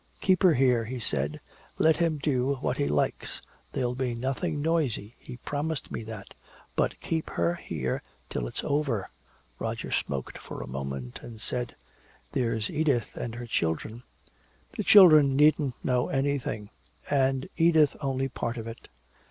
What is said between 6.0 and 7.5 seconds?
that. But keep